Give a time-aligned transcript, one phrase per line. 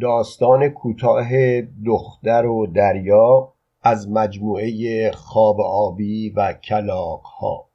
[0.00, 1.28] داستان کوتاه
[1.86, 3.52] دختر و دریا
[3.82, 7.66] از مجموعه خواب آبی و کلاغ ها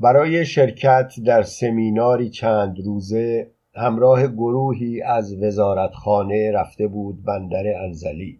[0.00, 8.38] برای شرکت در سمیناری چند روزه همراه گروهی از وزارتخانه رفته بود بندر انزلی.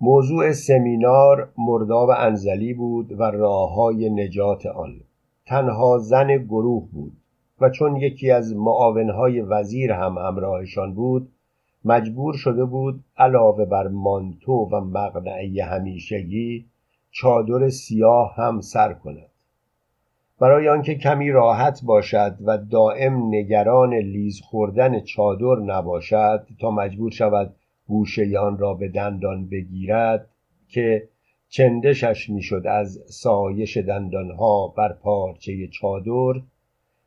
[0.00, 5.00] موضوع سمینار مرداب انزلی بود و راه های نجات آن.
[5.46, 7.16] تنها زن گروه بود.
[7.60, 11.28] و چون یکی از معاونهای وزیر هم همراهشان بود
[11.84, 16.66] مجبور شده بود علاوه بر مانتو و مقنعه همیشگی
[17.10, 19.28] چادر سیاه هم سر کند.
[20.40, 27.54] برای آنکه کمی راحت باشد و دائم نگران لیز خوردن چادر نباشد تا مجبور شود
[27.88, 30.28] گوشه آن را به دندان بگیرد
[30.68, 31.08] که
[31.48, 36.40] چندشش می‌شد از سایش دندانها بر پارچه چادر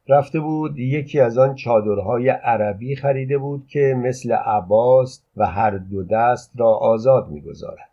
[0.09, 6.03] رفته بود یکی از آن چادرهای عربی خریده بود که مثل عباس و هر دو
[6.03, 7.89] دست را آزاد می‌گذارد.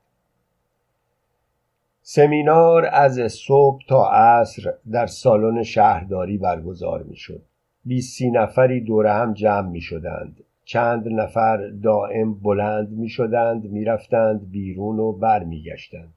[2.02, 7.42] سمینار از صبح تا عصر در سالن شهرداری برگزار می‌شد.
[7.84, 14.50] بیستی نفری دور هم جمع می شدند چند نفر دائم بلند می شدند می رفتند
[14.50, 16.14] بیرون و بر می گشتند.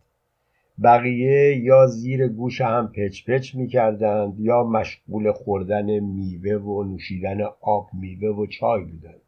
[0.84, 7.38] بقیه یا زیر گوش هم پچ پچ می کردند یا مشغول خوردن میوه و نوشیدن
[7.62, 9.22] آب میوه و چای بودند.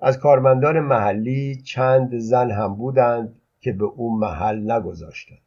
[0.00, 5.38] از کارمندان محلی چند زن هم بودند که به او محل نگذاشتند.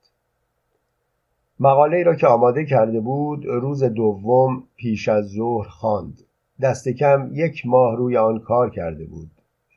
[1.59, 6.21] مقاله را که آماده کرده بود روز دوم پیش از ظهر خواند.
[6.61, 9.31] دست کم یک ماه روی آن کار کرده بود.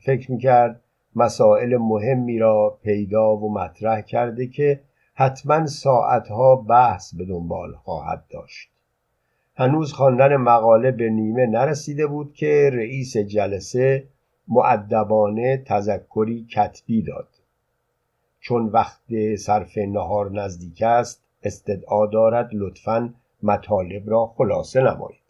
[0.04, 0.80] فکر می‌کرد
[1.16, 4.80] مسائل مهمی را پیدا و مطرح کرده که
[5.20, 8.70] حتما ساعتها بحث به دنبال خواهد داشت.
[9.56, 14.04] هنوز خواندن مقاله به نیمه نرسیده بود که رئیس جلسه
[14.48, 17.28] معدبانه تذکری کتبی داد.
[18.40, 25.20] چون وقت صرف نهار نزدیک است استدعا دارد لطفا مطالب را خلاصه نمایید.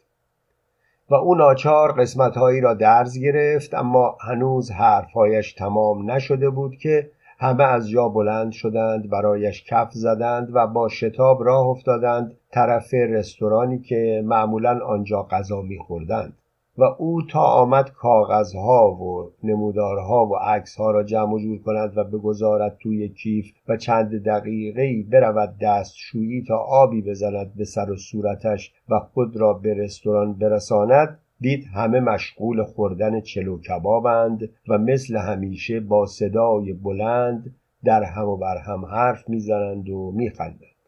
[1.11, 7.65] و او ناچار قسمتهایی را درز گرفت اما هنوز حرفهایش تمام نشده بود که همه
[7.65, 14.23] از جا بلند شدند برایش کف زدند و با شتاب راه افتادند طرف رستورانی که
[14.25, 16.33] معمولا آنجا غذا میخوردند.
[16.79, 22.77] و او تا آمد کاغذها و نمودارها و عکسها را جمع جور کند و بگذارد
[22.83, 28.99] توی کیف و چند دقیقه برود دستشویی تا آبی بزند به سر و صورتش و
[28.99, 31.19] خود را به رستوران برساند.
[31.41, 37.55] دید همه مشغول خوردن چلو کبابند و مثل همیشه با صدای بلند
[37.85, 40.79] در هم و بر هم حرف می‌زنند و میخندند.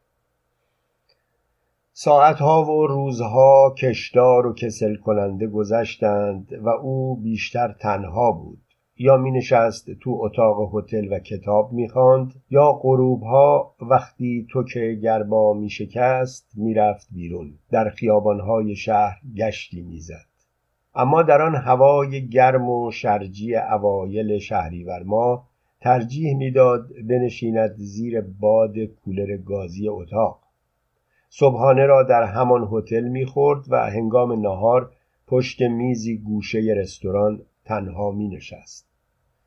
[1.93, 8.59] ساعتها و روزها کشدار و کسل کننده گذشتند و او بیشتر تنها بود.
[8.99, 14.99] یا می نشست تو اتاق هتل و کتاب می خواند یا غروبها وقتی تو که
[15.03, 16.75] گربا می شکست می
[17.12, 17.53] بیرون.
[17.71, 20.30] در خیابانهای شهر گشتی می زد.
[20.95, 25.47] اما در آن هوای گرم و شرجی اوایل شهریور ما
[25.81, 30.41] ترجیح می‌داد بنشیند زیر باد کولر گازی اتاق
[31.29, 34.93] صبحانه را در همان هتل می‌خورد و هنگام نهار
[35.27, 38.87] پشت میزی گوشه رستوران تنها می نشست.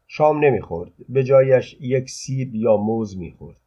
[0.07, 3.57] شام نمی‌خورد به جایش یک سیب یا موز می‌خورد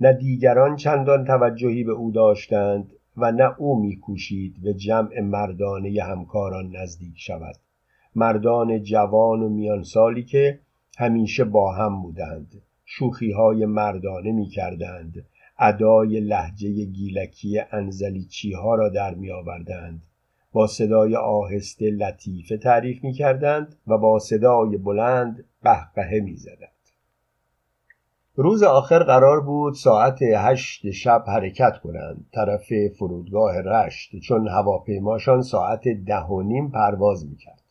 [0.00, 6.76] نه دیگران چندان توجهی به او داشتند و نه او میکوشید به جمع مردانه همکاران
[6.76, 7.56] نزدیک شود.
[8.14, 10.60] مردان جوان و میان سالی که
[10.98, 12.62] همیشه با هم بودند.
[12.84, 15.26] شوخی های مردانه می کردند
[15.58, 20.02] ادای لحجه گیلکی انزلیچی ها را در می آوردند
[20.52, 26.73] با صدای آهسته لطیفه تعریف می کردند و با صدای بلند قهقهه می زدند.
[28.36, 32.26] روز آخر قرار بود ساعت هشت شب حرکت کنند.
[32.32, 37.62] طرف فرودگاه رشت چون هواپیماشان ساعت ده و نیم پرواز می‌کرد.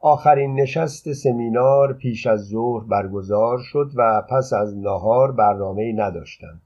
[0.00, 6.60] آخرین نشست سمینار پیش از ظهر برگزار شد و پس از نهار برنامه نداشتند.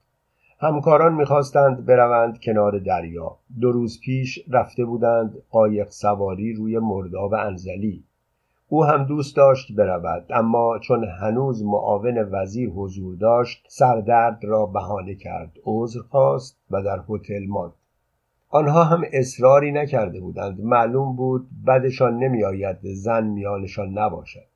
[0.59, 3.37] همکاران می‌خواستند بروند کنار دریا.
[3.61, 8.03] دو روز پیش رفته بودند قایق سواری روی مرداب انزلی.
[8.69, 15.15] او هم دوست داشت برود اما چون هنوز معاون وزیر حضور داشت سردرد را بهانه
[15.15, 17.73] کرد عذر خواست و در هتل ماند.
[18.49, 20.61] آنها هم اصراری نکرده بودند.
[20.61, 24.47] معلوم بود بدشان نمیآید زن میانشان نباشد.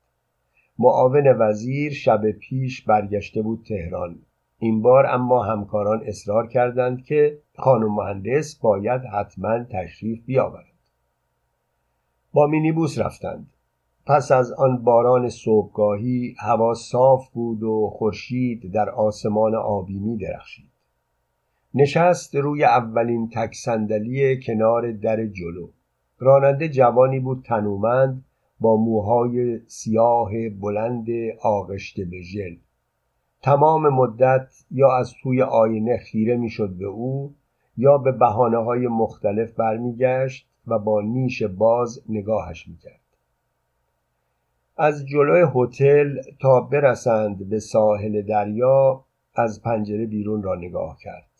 [0.78, 4.18] معاون وزیر شب پیش برگشته بود تهران.
[4.58, 10.66] این بار اما همکاران اصرار کردند که خانم مهندس باید حتما تشریف بیاورد.
[12.32, 13.46] با مینیبوس رفتند.
[14.10, 20.70] پس از آن باران صبحگاهی هوا صاف بود و خورشید در آسمان آبی می درخشید.
[21.74, 25.68] نشست روی اولین تک صندلی کنار در جلو.
[26.18, 28.24] راننده جوانی بود تنومند
[28.60, 30.30] با موهای سیاه
[30.60, 31.06] بلند
[31.42, 32.56] آغشته به ژل.
[33.42, 37.34] تمام مدت یا از توی آینه خیره می‌شد به او
[37.76, 42.99] یا به بحانه های مختلف برمیگشت و با نیش باز نگاهش می‌کرد.
[44.82, 49.04] از جلوی هتل تا برسند به ساحل دریا
[49.34, 51.30] از پنجره بیرون را نگاه کرد.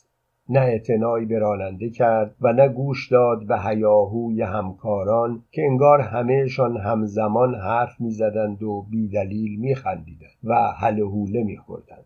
[0.49, 6.77] نه اعتنایی به راننده کرد و نه گوش داد به هیاهوی همکاران که انگار همهشان
[6.77, 12.05] همزمان حرف می‌زدند و بیدلیل میخندیدند و حل حوله میخوردند.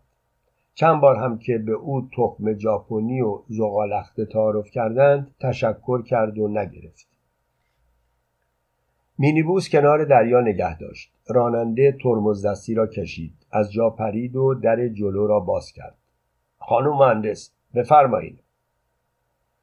[0.73, 6.47] چند بار هم که به او تخم ژاپنی و زغالخته تعارف کردند تشکر کرد و
[6.47, 7.14] نگرفت.
[9.17, 11.11] مینیبوس کنار دریا نگه داشت.
[11.27, 13.33] راننده ترمز دستی را کشید.
[13.51, 15.95] از جا پرید و در جلو را باز کرد.
[16.59, 18.39] خانم مهندس بفرمایید.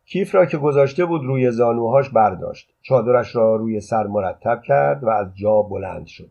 [0.07, 2.75] کیف را که گذاشته بود روی زانوهاش برداشت.
[2.83, 6.31] چادرش را روی سر مرتب کرد و از جا بلند شد.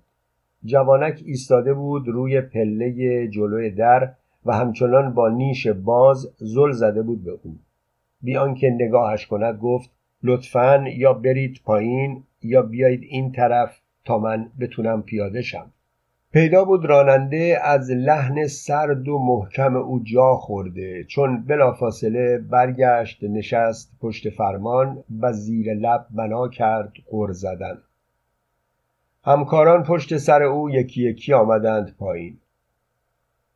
[0.66, 4.14] جوانک ایستاده بود روی پله جلوی در
[4.46, 7.56] و همچنان با نیش باز زل زده بود به او.
[8.22, 9.90] بی آنکه نگاهش کند گفت
[10.24, 15.72] لطفا یا برید پایین یا بیایید این طرف تا من بتونم پیاده شم.
[16.34, 23.92] پیدا بود راننده از لحن سرد و محکم او جا خورده چون بلافاصله برگشت نشست
[24.02, 27.78] پشت فرمان و زیر لب بنا کرد غر زدن.
[29.24, 32.38] همکاران پشت سر او یکی یکی آمدند پایین.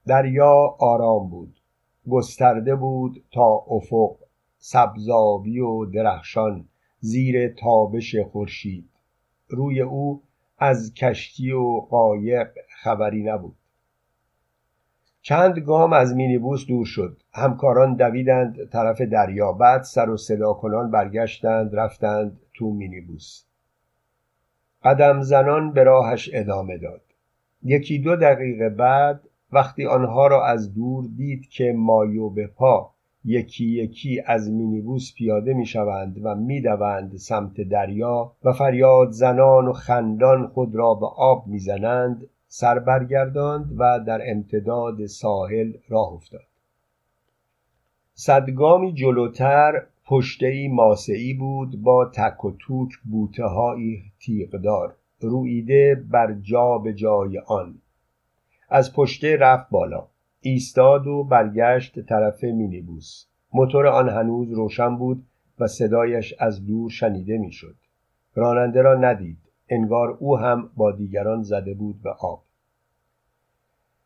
[0.07, 1.59] دریا آرام بود
[2.09, 4.15] گسترده بود تا افق
[4.57, 6.65] سبزابی و درخشان.
[7.05, 8.89] زیر تابش خورشید.
[9.47, 10.21] روی او
[10.57, 12.47] از کشتی و قایق
[12.83, 13.55] خبری نبود.
[15.21, 17.21] چند گام از مینیبوس دور شد.
[17.33, 19.51] همکاران دویدند طرف دریا.
[19.51, 23.43] بعد سر و صدا کنان برگشتند رفتند تو مینیبوس.
[24.83, 27.01] قدم زنان به راهش ادامه داد.
[27.63, 29.21] یکی دو دقیقه بعد
[29.51, 32.94] وقتی آنها را از دور دید که مایو به پا
[33.25, 39.67] یکی یکی از مینیبوس پیاده می شوند و می دوند سمت دریا و فریاد زنان
[39.67, 46.13] و خندان خود را به آب می زنند سر برگرداند و در امتداد ساحل راه
[46.13, 46.47] افتاد.
[48.13, 56.77] صدگامی جلوتر پشتهای ماسعی بود با تک و توک بوته های تیغدار رویده بر جا
[56.77, 57.81] به جای آن.
[58.69, 60.07] از پشته رفت بالا.
[60.47, 63.25] ایستاد و برگشت طرف مینیبوس.
[63.53, 65.25] موتور آن هنوز روشن بود
[65.59, 67.75] و صدایش از دور شنیده می‌شد.
[68.35, 69.37] راننده را ندید.
[69.69, 72.43] انگار او هم با دیگران زده بود به آب.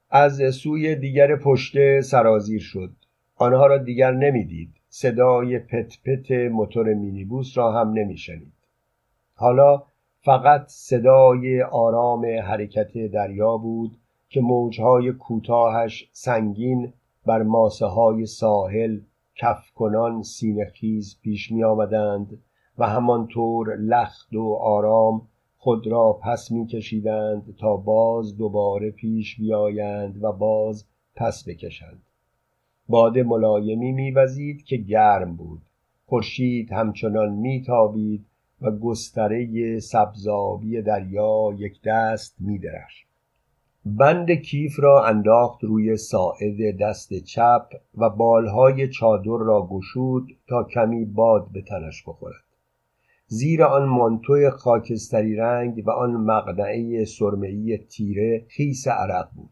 [0.10, 2.92] از سوی دیگر پشته سرازیر شد.
[3.36, 4.74] آنها را دیگر نمی‌دید.
[4.90, 8.54] صدای پت پت موتور مینیبوس را هم نمیشنید.
[9.36, 9.84] حالا
[10.22, 13.99] فقط صدای آرام حرکت دریا بود
[14.30, 16.94] که موجهای کوتاهش سنگین
[17.26, 19.00] بر ماسه های ساحل
[19.36, 20.24] کف کنان
[21.22, 22.40] پیش می آمدند
[22.78, 25.22] و همانطور لخت و آرام
[25.58, 32.02] خود را پس می کشیدند تا باز دوباره پیش بیایند و باز پس بکشند.
[32.90, 35.62] باد ملایمی میوزید که گرم بود.
[36.06, 38.26] خورشید همچنان میتابید
[38.62, 43.09] و گستره سبزابی دریا یک دست میدرخشید.
[43.86, 47.68] بند کیف را انداخت روی ساعد دست چپ
[47.98, 52.44] و بالهای چادر را گشود تا کمی باد به تنش بخورد.
[53.28, 59.50] زیر آن مانتو خاکستری رنگ و آن مقنعه سرمهای تیره خیس عرق بود.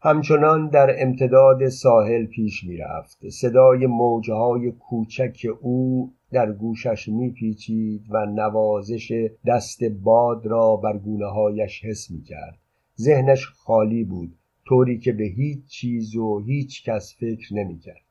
[0.00, 3.28] همچنان در امتداد ساحل پیش می‌رفت.
[3.28, 11.84] صدای موجهای کوچک او در گوشش میپیچید و نوازش دست باد را بر گونه هایش
[11.84, 12.58] حس می‌کرد.
[13.00, 14.34] ذهنش خالی بود
[14.66, 18.02] طوری که به هیچ چیز و هیچ کس فکر نمی‌کرد.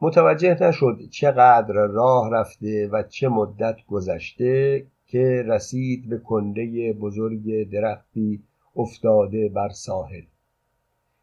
[0.00, 8.42] متوجه نشد چقدر راه رفته و چه مدت گذشته که رسید به کنده بزرگ درختی
[8.76, 10.22] افتاده بر ساحل.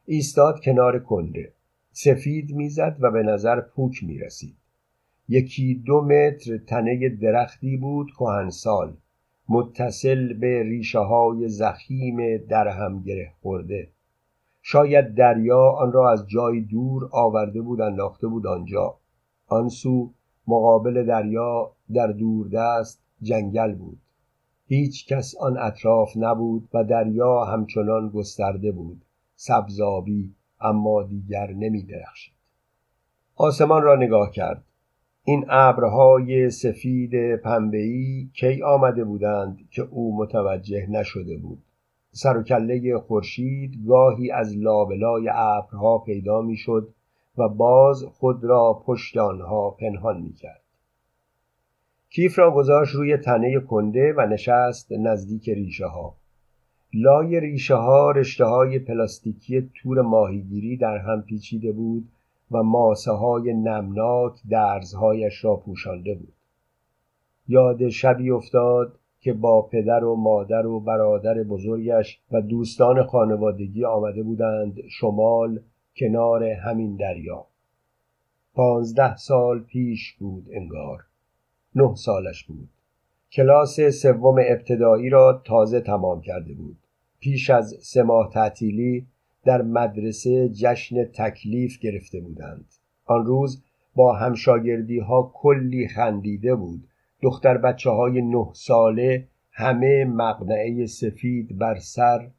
[0.05, 1.53] ایستاد کنار کنده.
[1.91, 4.55] سفید می‌زد و به نظر پوک می‌رسید.
[5.27, 8.93] یکی دو متر تنه درختی بود کهنسال
[9.49, 13.89] متصل به ریشه های زخیم در هم گره خورده.
[14.61, 18.97] شاید دریا آن را از جای دور آورده بود انداخته بود آنجا.
[19.47, 20.13] آن سو
[20.47, 23.99] مقابل دریا در دوردست جنگل بود.
[24.65, 29.05] هیچ کس آن اطراف نبود و دریا همچنان گسترده بود.
[29.35, 32.33] سبزابی اما دیگر نمی درخشید
[33.35, 34.63] آسمان را نگاه کرد.
[35.23, 41.63] این ابرهای سفید پنبه‌ای کی آمده بودند که او متوجه نشده بود.
[42.11, 46.93] سر و کله خورشید گاهی از لابلای ابرها پیدا می‌شد
[47.37, 50.61] و باز خود را پشت آنها پنهان می‌کرد.
[52.09, 56.15] کیف را گذاشت روی تنه کنده و نشست نزدیک ریشه ها
[56.93, 62.07] لای ریشه ها رشته های پلاستیکی تور ماهیگیری در هم پیچیده بود
[62.51, 66.33] و ماسه های نمناک درزهایش را پوشانده بود.
[67.47, 74.23] یاد شبی افتاد که با پدر و مادر و برادر بزرگش و دوستان خانوادگی آمده
[74.23, 75.59] بودند شمال
[75.95, 77.45] کنار همین دریا.
[78.53, 80.99] پانزده سال پیش بود انگار.
[81.75, 82.69] نه سالش بود.
[83.31, 86.77] کلاس سوم ابتدایی را تازه تمام کرده بود.
[87.19, 89.07] پیش از سه ماه تعطیلی
[89.45, 92.65] در مدرسه جشن تکلیف گرفته بودند
[93.05, 93.63] آن روز
[93.95, 96.87] با همشاگردی ها کلی خندیده بود
[97.21, 102.29] دختر بچه های نه ساله همه مقنعه سفید بر سر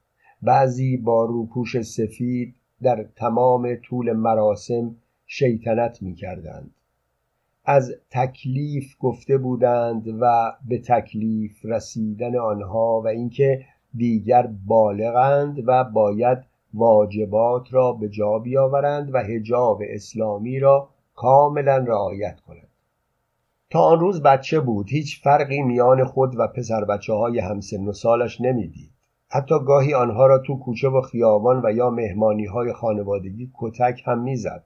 [0.42, 6.71] بعضی با روپوش سفید در تمام طول مراسم شیطنت می کردند.
[7.64, 16.38] از تکلیف گفته بودند و به تکلیف رسیدن آنها و اینکه دیگر بالغند و باید
[16.75, 22.69] واجبات را به جا بیاورند و هجاب اسلامی را کاملا رعایت کنند.
[23.71, 27.93] تا آن روز بچه بود هیچ فرقی میان خود و پسر بچه های همسن و
[27.93, 28.91] سالش نمی‌دید.
[29.29, 34.23] حتی گاهی آنها را تو کوچه و خیابان و یا مهمانی های خانوادگی کتک هم
[34.23, 34.64] می‌زد.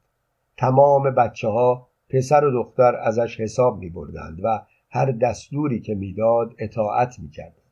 [0.57, 6.55] تمام بچه ها پسر و دختر ازش حساب می بردند و هر دستوری که می‌داد
[6.59, 7.66] اطاعت می کردند.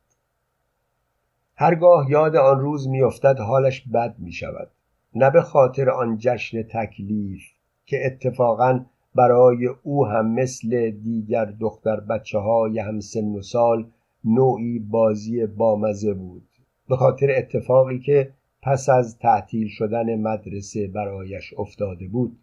[1.57, 4.71] هرگاه یاد آن روز میافتد حالش بد می شود
[5.15, 7.43] نه به خاطر آن جشن تکلیف
[7.85, 8.85] که اتفاقا
[9.15, 13.85] برای او هم مثل دیگر دختر بچه های هم سن و سال
[14.23, 16.47] نوعی بازی بامزه بود.
[16.89, 22.39] به خاطر اتفاقی که پس از تعطیل شدن مدرسه برایش افتاده بود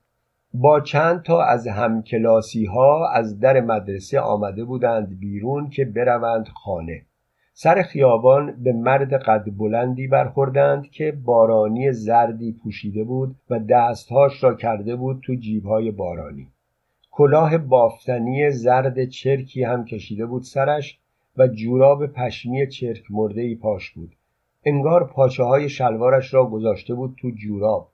[0.55, 7.03] با چند تا از همکلاسی ها از در مدرسه آمده بودند بیرون که بروند خانه.
[7.63, 14.55] سر خیابان به مرد قد بلندی برخوردند که بارانی زردی پوشیده بود و دستهاش را
[14.55, 16.49] کرده بود تو جیبهای بارانی.
[17.11, 20.99] کلاه بافتنی زرد چرکی هم کشیده بود سرش
[21.37, 24.13] و جوراب پشمی چرک مرده ای پاش بود.
[24.65, 27.89] انگار پاچه های شلوارش را گذاشته بود تو جوراب.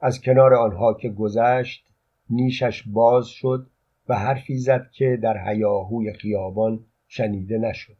[0.00, 1.86] از کنار آنها که گذشت
[2.30, 3.66] نیشش باز شد
[4.08, 7.96] و حرفی زد که در هیاهوی خیابان شنیده نشد.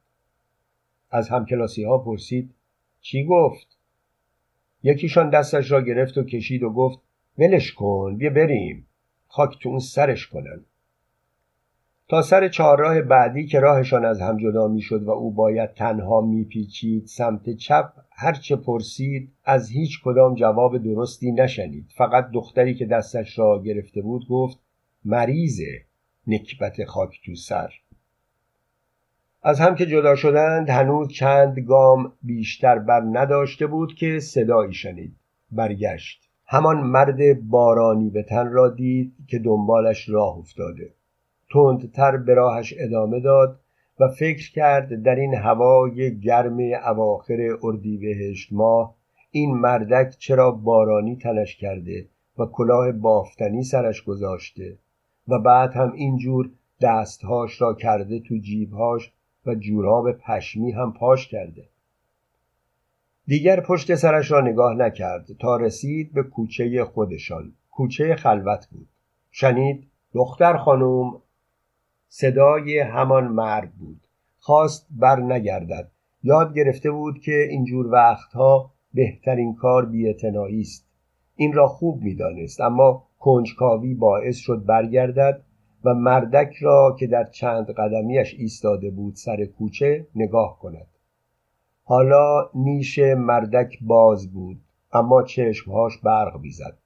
[1.11, 2.55] از همکلاسی ها پرسید
[3.01, 3.79] چی گفت؟
[4.83, 6.99] یکیشان دستش را گرفت و کشید و گفت
[7.39, 8.87] ولش کن بیا بریم.
[9.27, 10.65] خاک تو اون سرش کنن.
[12.09, 17.07] تا سر چهارراه بعدی که راهشان از هم جدا می‌شد و او باید تنها میپیچید
[17.07, 21.87] سمت چپ هرچه پرسید از هیچ کدام جواب درستی نشنید.
[21.97, 24.59] فقط دختری که دستش را گرفته بود گفت
[25.05, 25.85] مریضه
[26.27, 27.73] نکبت خاک تو سر.
[29.49, 35.17] از هم که جدا شدند هنوز چند گام بیشتر بر نداشته بود که صدایی شنید.
[35.53, 36.31] برگشت.
[36.47, 40.91] همان مرد بارانی به تن را دید که دنبالش راه افتاده.
[41.53, 43.61] تندتر به راهش ادامه داد
[44.01, 48.95] و فکر کرد در این هوای گرم اواخر اردیبهشت ماه
[49.31, 52.07] این مردک چرا بارانی تنش کرده
[52.39, 54.79] و کلاه بافتنی سرش گذاشته
[55.29, 56.51] و بعد هم اینجور
[56.81, 59.13] دستهاش را کرده تو جیبهاش
[59.47, 61.65] و جوراب پشمی هم پاش کرده.
[63.27, 65.27] دیگر پشت سرش را نگاه نکرد.
[65.39, 67.53] تا رسید به کوچه خودشان.
[67.71, 68.89] کوچه خلوت بود.
[69.31, 71.13] شنید دختر خانم
[72.09, 74.01] صدای همان مرد بود.
[74.39, 75.91] خواست بر نگردد.
[76.23, 80.87] یاد گرفته بود که اینجور وقتها بهترین کار بیاعتنایی است.
[81.37, 85.43] این را خوب می‌دانست اما کنجکاوی باعث شد برگردد
[85.87, 90.87] و مردک را که در چند قدمیش ایستاده بود سر کوچه نگاه کند.
[91.85, 94.57] حالا نیش مردک باز بود
[94.93, 96.79] اما چشمهاش برق بیزد.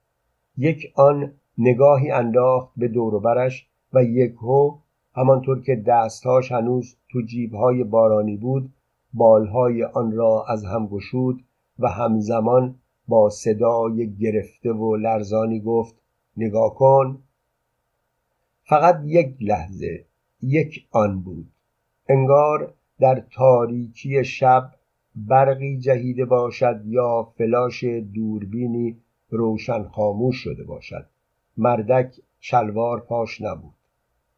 [0.57, 4.77] یک آن نگاهی انداخت به دوروبرش و یک هو
[5.15, 8.73] همانطور که دستهاش هنوز تو جیبهای بارانی بود
[9.13, 11.43] بالهای آن را از هم گشود
[11.79, 12.75] و همزمان
[13.07, 15.95] با صدای گرفته و لرزانی گفت
[16.37, 17.23] نگاه کن.
[18.71, 20.05] فقط یک لحظه
[20.41, 21.51] یک آن بود.
[22.09, 24.71] انگار در تاریکی شب
[25.15, 28.97] برقی جهیده باشد یا فلاش دوربینی
[29.29, 31.05] روشن خاموش شده باشد.
[31.57, 33.73] مردک شلوار پاش نبود.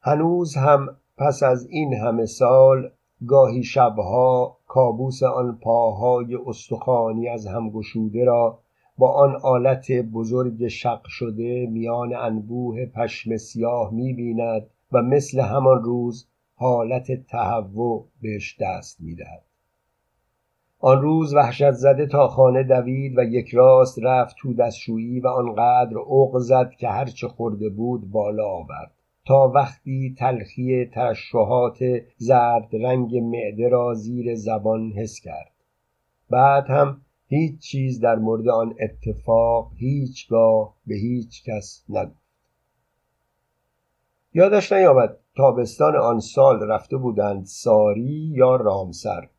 [0.02, 2.92] هنوز هم پس از این همه سال
[3.28, 8.60] گاهی شبها کابوس آن پاهای استخوانی از هم گشوده را
[8.98, 15.84] با آن آلت بزرگ شق شده میان انبوه پشم سیاه می بیند و مثل همان
[15.84, 19.44] روز حالت تهوع بهش دست می‌دهد.
[20.80, 25.98] آن روز وحشت زده تا خانه دوید و یک راست رفت تو دستشویی و آنقدر
[25.98, 28.92] اوق زد که هرچه خورده بود بالا آورد.
[29.26, 31.80] تا وقتی تلخی ترشحات
[32.18, 35.52] زرد رنگ معده را زیر زبان حس کرد.
[36.30, 37.02] بعد هم
[37.34, 42.24] هیچ چیز در مورد آن اتفاق هیچگاه به هیچ کس نگفت.
[44.34, 49.30] یادش نیامد تابستان آن سال رفته بودند ساری یا رامسر.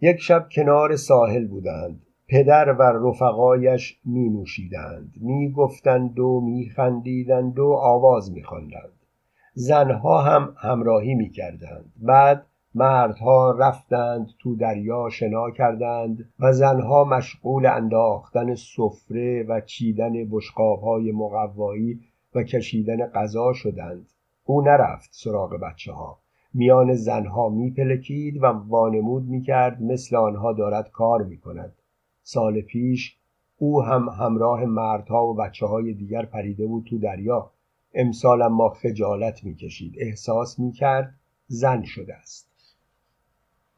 [0.00, 2.06] یک شب کنار ساحل بودند.
[2.28, 8.92] پدر و رفقایش می نوشیدند می گفتند و می خندیدند و آواز می خواندند
[9.54, 17.66] زنها هم همراهی می کردند بعد مردها رفتند تو دریا شنا کردند و زنها مشغول
[17.66, 22.00] انداختن سفره و چیدن بشقابهای مقوایی
[22.34, 24.08] و کشیدن غذا شدند.
[24.44, 26.18] او نرفت سراغ بچه ها
[26.54, 31.72] میان زنها میپلکید و وانمود می‌کرد مثل آنها دارد کار می‌کند.
[32.22, 33.16] سال پیش
[33.58, 37.50] او هم همراه مردها و بچه های دیگر پریده بود تو دریا.
[37.94, 39.94] امسال ما خجالت می‌کشید.
[39.98, 41.14] احساس می‌کرد
[41.46, 42.49] زن شده است.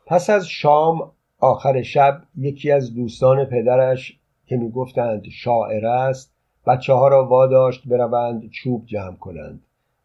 [0.06, 6.35] پس از شام آخر شب یکی از دوستان پدرش که می‌گفتند شاعر است
[6.66, 9.62] بچه ها را واداشت بروند چوب جمع کنند.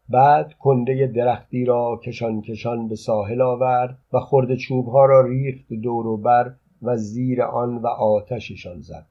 [0.08, 6.06] بعد کنده درختی را کشان کشان به ساحل آورد و خرد چوبها را ریخت دور
[6.06, 6.52] و بر
[6.82, 9.06] و زیر آن و آتششان زد.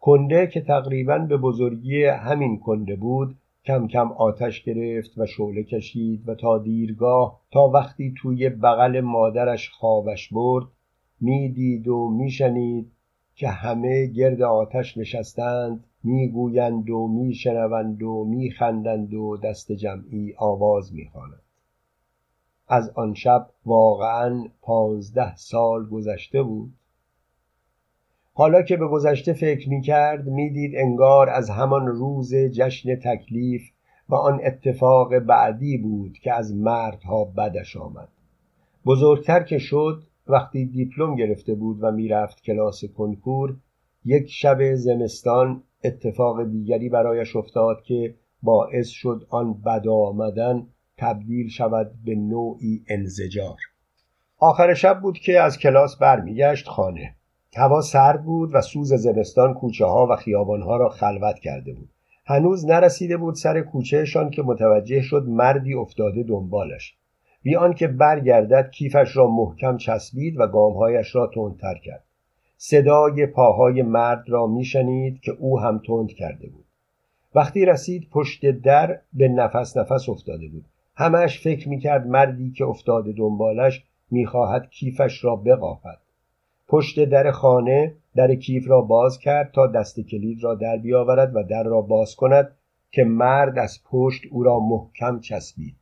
[0.00, 6.28] کنده که تقریبا به بزرگی همین کنده بود کم کم آتش گرفت و شعله کشید
[6.28, 10.66] و تا دیرگاه تا وقتی توی بغل مادرش خوابش برد
[11.20, 12.92] می‌دید و میشنید
[13.34, 21.42] که همه گرد آتش نشستند می‌گویند و میشنوند و میخندند و دست جمعی آواز می‌خوانند
[22.68, 26.72] از آن شب واقعا پانزده سال گذشته بود.
[28.36, 33.62] حالا که به گذشته فکر می‌کرد می‌دید انگار از همان روز جشن تکلیف
[34.08, 38.08] و آن اتفاق بعدی بود که از مردها بدش آمد.
[38.86, 43.56] بزرگتر که شد وقتی دیپلم گرفته بود و می‌رفت کلاس کنکور
[44.04, 50.66] یک شب زمستان اتفاق دیگری برایش افتاد که باعث شد آن بد آمدن
[50.98, 53.56] تبدیل شود به نوعی انزجار.
[54.38, 57.14] آخر شب بود که از کلاس برمیگشت خانه.
[57.56, 61.88] هوا سرد بود و سوز زمستان کوچه ها و خیابان ها را خلوت کرده بود.
[62.26, 66.94] هنوز نرسیده بود سر کوچهشان که متوجه شد مردی افتاده دنبالش.
[67.42, 72.04] بی آنکه برگردد کیفش را محکم چسبید و گامهایش را تندتر کرد.
[72.56, 76.64] صدای پاهای مرد را میشنید که او هم تند کرده بود.
[77.34, 80.64] وقتی رسید پشت در به نفس نفس افتاده بود.
[80.96, 86.03] همش فکر می‌کرد مردی که افتاده دنبالش می‌خواهد کیفش را بقاپد
[86.68, 91.42] پشت در خانه در کیف را باز کرد تا دست کلید را در بیاورد و
[91.42, 92.56] در را باز کند
[92.90, 95.76] که مرد از پشت او را محکم چسبید.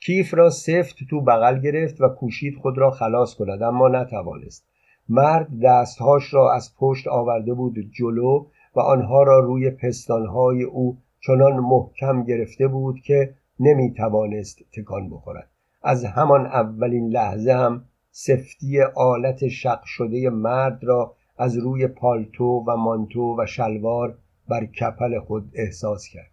[0.00, 4.66] کیف را سفت تو بغل گرفت و کوشید خود را خلاص کند اما نتوانست.
[5.08, 8.46] مرد دستهاش را از پشت آورده بود جلو
[8.76, 15.50] و آنها را روی پستانهای او چنان محکم گرفته بود که نمی توانست تکان بخورد.
[15.82, 22.76] از همان اولین لحظه هم سفتی آلت شق شده مرد را از روی پالتو و
[22.76, 24.18] مانتو و شلوار
[24.48, 26.30] بر کپل خود احساس کرد.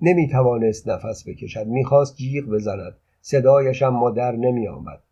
[0.00, 2.96] نمی توانست نفس بکشد می‌خواست جیغ بزند.
[3.20, 5.02] صدایش اما در نمی آمد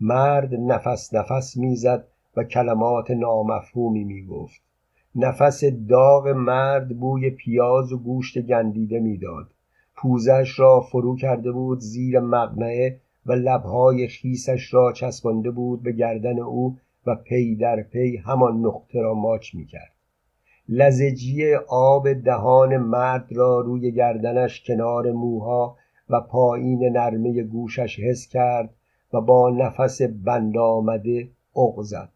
[0.00, 4.62] مرد نفس نفس می‌زد و کلمات نامفهومی می‌گفت.
[5.14, 9.50] نفس داغ مرد بوی پیاز و گوشت گندیده می‌داد.
[9.96, 16.38] پوزش را فرو کرده بود زیر مقنعه و لبهای خیسش را چسبانده بود به گردن
[16.38, 19.92] او و پی در پی همان نقطه را ماچ می‌کرد.
[20.68, 25.76] لزجی آب دهان مرد را روی گردنش کنار موها
[26.10, 28.74] و پایین نرمه گوشش حس کرد
[29.12, 31.28] و با نفس بند آمده
[31.82, 32.08] زد.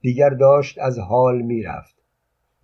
[0.00, 1.94] دیگر داشت از حال می‌رفت.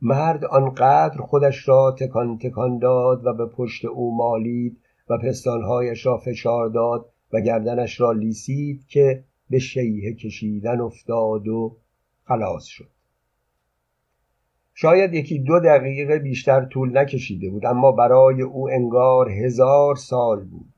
[0.02, 4.76] مرد آنقدر خودش را تکان تکان داد و به پشت او مالید
[5.10, 11.76] و پستانهایش را فشار داد و گردنش را لیسید که به شیه کشیدن افتاد و
[12.24, 12.90] خلاص شد.
[14.74, 20.74] شاید یکی دو دقیقه بیشتر طول نکشیده بود اما برای او انگار هزار سال بود.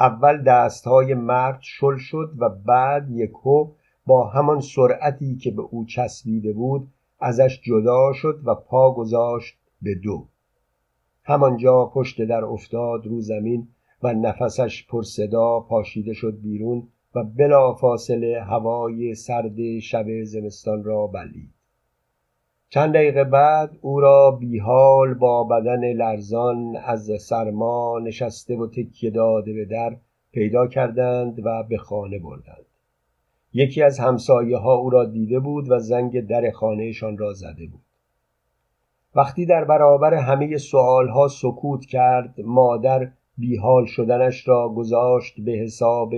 [0.00, 3.70] اول دستهای مرد شل شد و بعد یکو
[4.06, 6.88] با همان سرعتی که به او چسبیده بود
[7.20, 10.26] ازش جدا شد و پا گذاشت به دو.
[11.22, 13.68] همانجا پشت در افتاد رو زمین
[14.04, 21.06] و نفسش پر صدا پاشیده شد بیرون و بلا فاصله هوای سرد شب زمستان را
[21.06, 21.50] بلید.
[22.68, 29.52] چند دقیقه بعد او را بیحال با بدن لرزان از سرما نشسته و تکیه داده
[29.52, 29.96] به در
[30.32, 32.66] پیدا کردند و به خانه بردند.
[33.52, 37.80] یکی از همسایه ها او را دیده بود و زنگ در خانهشان را زده بود.
[39.14, 46.14] وقتی در برابر همه سوال ها سکوت کرد مادر بیحال شدنش را گذاشت به حساب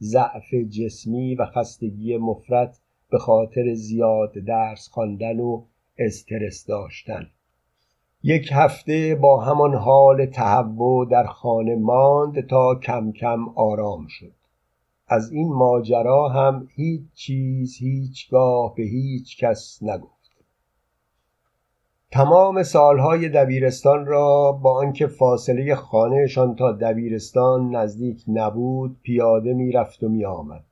[0.00, 2.78] ضعف جسمی و خستگی مفرد
[3.10, 5.64] به خاطر زیاد درس خواندن و
[5.98, 7.26] استرس داشتن.
[8.22, 14.32] یک هفته با همان حال تهوع در خانه ماند تا کم کم آرام شد.
[15.08, 20.19] از این ماجرا هم هیچ چیز هیچگاه به هیچ کس نگفت.
[22.12, 30.08] تمام سالهای دبیرستان را با آنکه فاصله خانهشان تا دبیرستان نزدیک نبود پیاده می‌رفت و
[30.08, 30.64] میآمد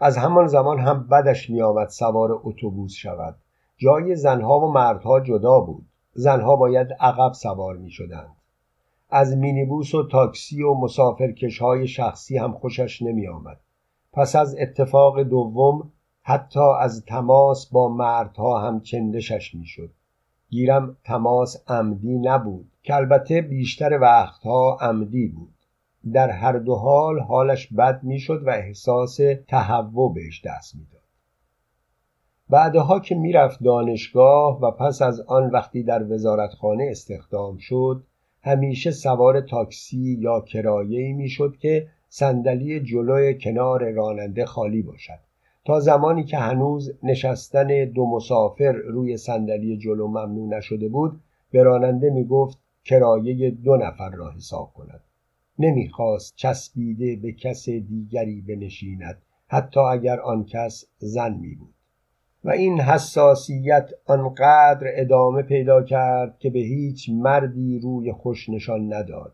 [0.00, 3.36] از همان زمان هم بدش میآمد سوار اتوبوس شود
[3.76, 8.36] جای زنها و مردها جدا بود زنها باید عقب سوار می شدند.
[9.10, 13.60] از مینیبوس و تاکسی و مسافرکش های شخصی هم خوشش نمی آمد.
[14.12, 19.90] پس از اتفاق دوم حتی از تماس با مردها هم چندشش می شد.
[20.50, 25.54] گیرم تماس عمدی نبود که البته بیشتر وقتها عمدی بود.
[26.12, 31.00] در هر دو حال حالش بد می‌شد و احساس تهوع بهش دست می‌داد.
[32.48, 38.04] بعدها که می‌رفت دانشگاه و پس از آن وقتی در وزارتخانه استخدام شد
[38.42, 45.29] همیشه سوار تاکسی یا کرایه می‌شد که صندلی جلوی کنار راننده خالی باشد
[45.64, 51.20] تا زمانی که هنوز نشستن دو مسافر روی صندلی جلو ممنوع نشده بود
[51.50, 55.00] به راننده می‌گفت کرایه دو نفر را حساب کند.
[55.58, 61.74] نمی‌خواست چسبیده به کس دیگری بنشیند حتی اگر آن کس زن می بود.
[62.44, 69.32] و این حساسیت آنقدر ادامه پیدا کرد که به هیچ مردی روی خوش نشان نداد.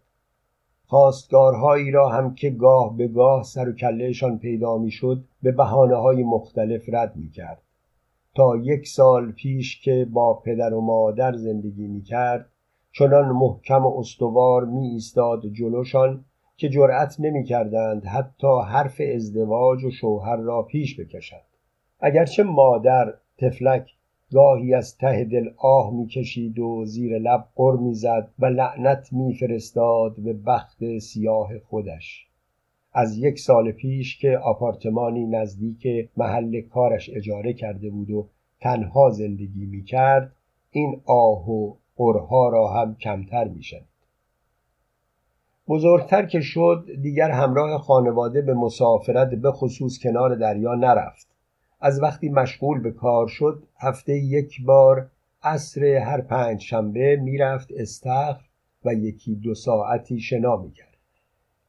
[0.86, 6.22] خواستگارهایی را هم که گاه به گاه سر و کلهشان پیدا می‌شد به بحانه های
[6.22, 7.62] مختلف رد می کرد.
[8.34, 12.50] تا یک سال پیش که با پدر و مادر زندگی می کرد
[12.92, 16.24] چنان محکم و استوار می ایستاد جلوشان
[16.56, 21.40] که جرأت نمی کردند حتی حرف ازدواج و شوهر را پیش بکشند
[22.00, 23.95] اگرچه مادر تفلک
[24.32, 30.32] گاهی از ته دل آه می‌کشید و زیر لب قر می‌زد و لعنت میفرستاد به
[30.32, 32.26] بخت سیاه خودش.
[32.92, 38.28] از یک سال پیش که آپارتمانی نزدیک محل کارش اجاره کرده بود و
[38.60, 40.32] تنها زندگی می‌کرد
[40.70, 43.84] این آه و قرها را هم کمتر می‌شد
[45.68, 51.25] بزرگتر که شد دیگر همراه خانواده به مسافرت به خصوص کنار دریا نرفت.
[51.80, 55.10] از وقتی مشغول به کار شد هفته یک بار
[55.42, 58.44] عصر هر پنج شنبه می‌رفت استخر
[58.84, 60.96] و یکی دو ساعتی شنا می‌کرد.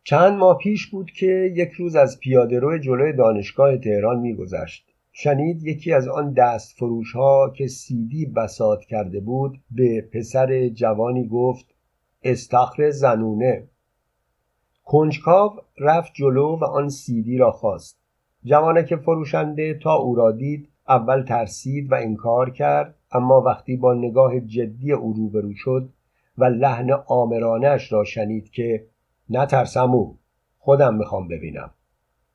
[0.03, 4.93] چند ماه پیش بود که یک روز از پیاده روی جلوی دانشگاه تهران میگذشت.
[5.11, 11.27] شنید یکی از آن دست فروش ها که سیدی بسات کرده بود به پسر جوانی
[11.27, 11.65] گفت
[12.23, 13.67] استخر زنونه.
[14.83, 18.06] کنجکاو رفت جلو و آن سیدی را خواست.
[18.43, 24.39] جوانک فروشنده تا او را دید اول ترسید و انکار کرد اما وقتی با نگاه
[24.39, 25.89] جدی او روبرو شد
[26.37, 28.85] و لحن آمرانه‌اش را شنید که
[29.29, 30.17] نترسم او
[30.57, 31.71] خودم می‌خوام ببینم.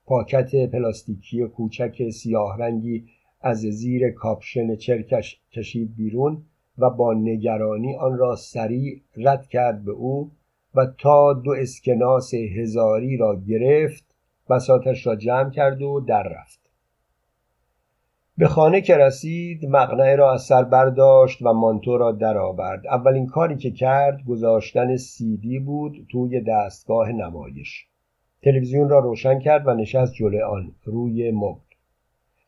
[0.06, 3.04] پاکت پلاستیکی کوچک سیاه رنگی
[3.40, 6.42] از زیر کاپشن چرکش کشید بیرون
[6.78, 10.30] و با نگرانی آن را سریع رد کرد به او
[10.74, 14.11] و تا دو اسکناس هزاری را گرفت
[14.52, 16.62] بساطش را جمع کرد و در رفت.
[18.38, 22.86] به خانه که رسید مقنعه را از سر برداشت و مانتو را درآورد.
[22.86, 27.86] اولین کاری که کرد گذاشتن سی‌دی بود توی دستگاه نمایش.
[28.42, 31.60] تلویزیون را روشن کرد و نشست جلوی آن روی مبل.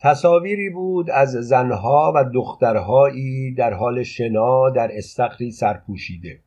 [0.01, 6.41] تصاویری بود از زنها و دخترهایی در حال شنا در استخری سرپوشیده.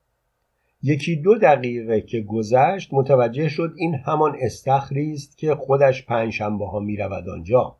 [0.82, 6.80] یکی دو دقیقه که گذشت متوجه شد این همان استخری است که خودش پنجشنبه ها
[6.80, 7.78] می رود آنجا.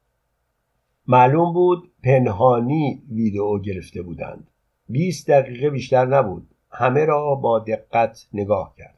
[1.08, 4.48] معلوم بود پنهانی ویدئو گرفته بودند.
[4.90, 6.48] بیست دقیقه بیشتر نبود.
[6.72, 8.98] همه را با دقت نگاه کرد.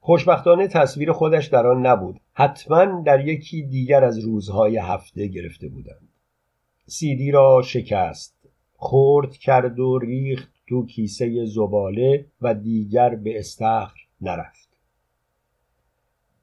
[0.00, 2.20] خوشبختانه تصویر خودش در آن نبود.
[2.32, 6.08] حتما در یکی دیگر از روزهای هفته گرفته بودند.
[6.86, 8.40] سیدی را شکست
[8.76, 14.68] خورد کرد و ریخت تو کیسه زباله و دیگر به استخر نرفت.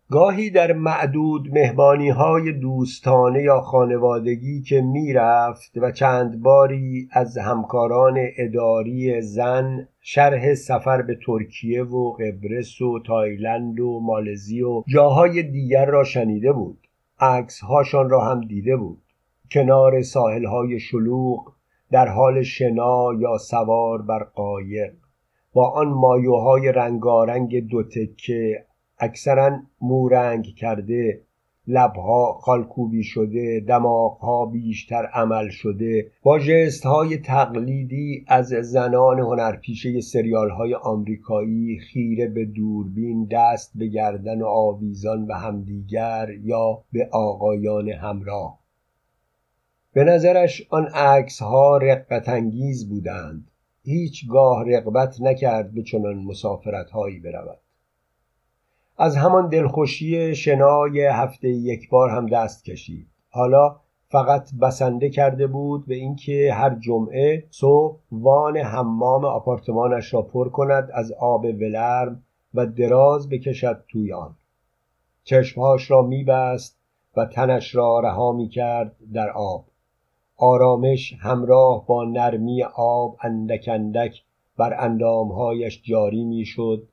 [0.09, 8.17] گاهی در معدود مهمانی های دوستانه یا خانوادگی که می‌رفت و چند باری از همکاران
[8.37, 15.85] اداری زن شرح سفر به ترکیه و قبرس و تایلند و مالزی و جاهای دیگر
[15.85, 16.87] را شنیده بود.
[17.19, 19.01] عکس هاشان را هم دیده بود.
[19.51, 21.56] کنار ساحل های شلوغ
[21.91, 24.93] در حال شنا یا سوار بر قایق
[25.53, 28.65] با آن مایوهای رنگارنگ دو تکه
[28.99, 31.21] اکثرا مورنگ کرده
[31.67, 40.49] لبها خالکوبی شده دماغها بیشتر عمل شده با جست های تقلیدی از زنان هنرپیشه سریال
[40.49, 47.89] های آمریکایی خیره به دوربین دست به گردن و آویزان به همدیگر یا به آقایان
[47.89, 48.59] همراه.
[49.93, 53.51] به نظرش آن عکس ها رقبت انگیز بودند
[53.83, 57.59] هیچگاه رقبت نکرد به چنان مسافرت هایی برود.
[58.97, 63.07] از همان دلخوشی شنای هفته یک بار هم دست کشید.
[63.29, 63.75] حالا
[64.09, 70.89] فقط بسنده کرده بود به اینکه هر جمعه صبح وان حمام آپارتمانش را پر کند
[70.93, 72.23] از آب ولرم
[72.53, 74.35] و دراز بکشد توی آن.
[75.23, 76.77] چشمهاش را میبست
[77.17, 79.65] و تنش را رها می کرد در آب.
[80.39, 84.23] آرامش همراه با نرمی آب اندک اندک
[84.57, 86.87] بر اندامهایش جاری می‌شد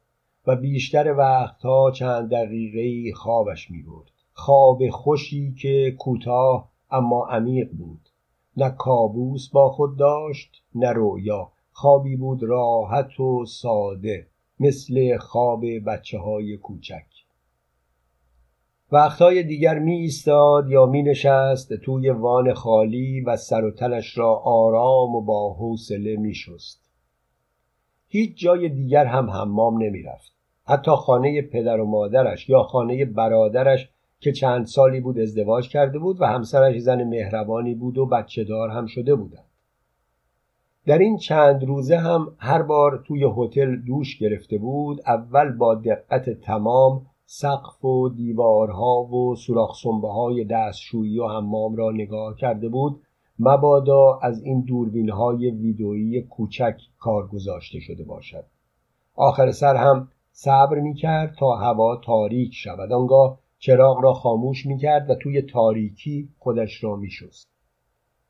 [0.47, 8.09] و بیشتر وقتها چند دقیقه خوابش می برد خواب خوشی که کوتاه اما عمیق بود.
[8.57, 11.53] نه کابوس با خود داشت نه رویا.
[11.73, 14.27] خوابی بود راحت و ساده
[14.61, 17.14] مثل خواب بچه های کوچک.
[18.95, 24.35] وقتهای دیگر می ایستاد یا می نشست توی وان خالی و سر و تنش را
[24.35, 26.91] آرام و با حوصله می شست.
[28.09, 30.33] هیچ جای دیگر هم حمام نمی رفت.
[30.67, 33.89] حتی خانه پدر و مادرش یا خانه برادرش
[34.21, 38.71] که چند سالی بود ازدواج کرده بود و همسرش زن مهربانی بود و بچه دار
[38.71, 39.51] هم شده بودند.
[40.87, 46.31] در این چند روزه هم هر بار توی هتل دوش گرفته بود اول با دقت
[46.31, 53.01] تمام سقف و دیوارها و سوراخ های دستشویی و حمام را نگاه کرده بود
[53.39, 58.45] مبادا از این دوربین های ویدئویی کوچک کار گذاشته شده باشد
[59.15, 64.79] آخر سر هم صبر می کرد تا هوا تاریک شود آنگاه چراغ را خاموش می
[64.79, 67.49] کرد و توی تاریکی خودش را می شست.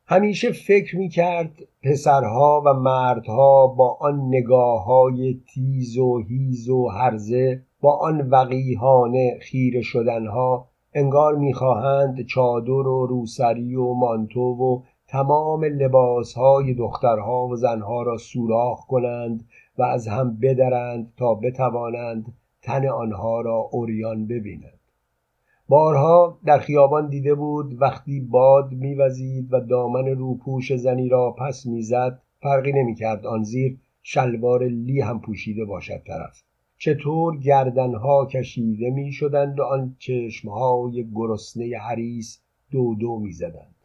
[0.07, 1.51] همیشه فکر می کرد
[1.83, 9.37] پسرها و مردها با آن نگاه های تیز و هیز و هرزه با آن وقیهانه
[9.41, 18.03] خیره شدنها انگار می‌خواهند چادر و روسری و مانتو و تمام لباسهای دخترها و زنها
[18.03, 24.79] را سوراخ کنند و از هم بدرند تا بتوانند تن آنها را اوریان ببینند.
[25.69, 32.21] بارها در خیابان دیده بود وقتی باد میوزید و دامن روپوش زنی را پس می‌زد
[32.41, 36.41] فرقی نمی‌کرد آن زیر شلوار لی هم پوشیده باشد طرف.
[36.77, 43.75] چطور گردنها کشیده می شدند و آن چشمهای گرسنه حریس دو دو می زدند.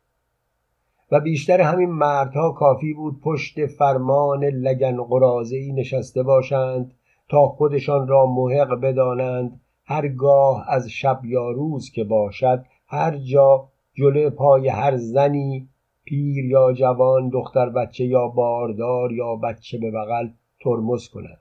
[1.13, 6.95] و بیشتر همین مردها کافی بود پشت فرمان لگن قرازهی نشسته باشند
[7.29, 14.31] تا خودشان را محق بدانند هرگاه از شب یا روز که باشد هر جا جلو
[14.31, 15.69] پای هر زنی
[16.05, 20.29] پیر یا جوان دختر بچه یا باردار یا بچه به بغل
[20.61, 21.41] ترمز کند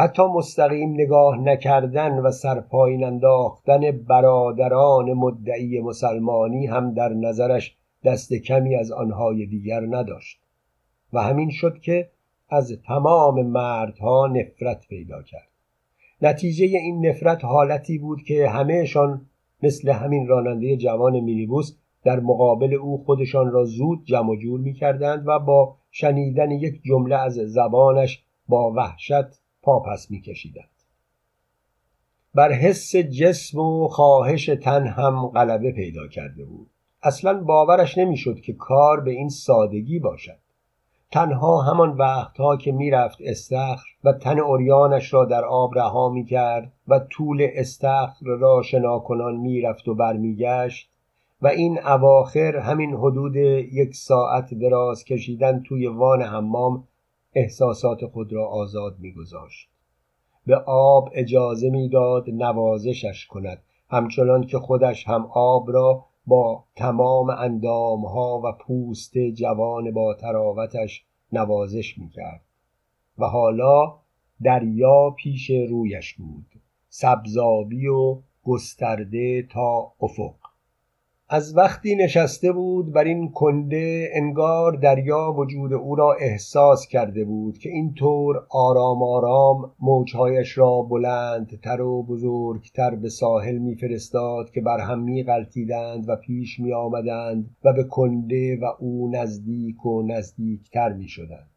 [0.00, 8.76] حتی مستقیم نگاه نکردن و سرپایین انداختن برادران مدعی مسلمانی هم در نظرش دست کمی
[8.76, 10.40] از آنهای دیگر نداشت.
[11.12, 12.10] و همین شد که
[12.48, 15.48] از تمام مردها نفرت پیدا کرد.
[16.22, 19.26] نتیجه این نفرت حالتی بود که همهشان
[19.62, 25.28] مثل همین راننده جوان مینیبوس در مقابل او خودشان را زود جمع جور می کردند
[25.28, 30.70] و با شنیدن یک جمله از زبانش با وحشت پاپس میکشیدند.
[32.34, 36.70] بر حس جسم و خواهش تن هم غلبه پیدا کرده بود.
[37.02, 40.38] اصلا باورش نمی‌شد که کار به این سادگی باشد.
[41.10, 46.72] تنها همان وقتها که می‌رفت استخر و تن اوریانش را در آب رها می کرد
[46.88, 50.90] و طول استخر را شناکنان می‌رفت و برمیگشت
[51.42, 56.84] و این اواخر همین حدود یک ساعت دراز کشیدن توی وان حمام
[57.34, 59.68] احساسات خود را آزاد میگذاشت.
[60.46, 68.40] به آب اجازه می‌داد نوازشش کند همچنان که خودش هم آب را با تمام اندامها
[68.44, 72.40] و پوست جوان با تراوتش نوازش می‌کرد.
[73.18, 73.94] و حالا
[74.42, 76.46] دریا پیش رویش بود
[76.88, 80.39] سبزابی و گسترده تا افق.
[81.32, 87.58] از وقتی نشسته بود بر این کنده انگار دریا وجود او را احساس کرده بود
[87.58, 95.02] که اینطور آرام آرام موجهایش را بلندتر و بزرگتر به ساحل میفرستاد که بر هم
[95.02, 101.50] میغلطیدند و پیش می آمدند و به کنده و او نزدیک و نزدیکتر می شدند.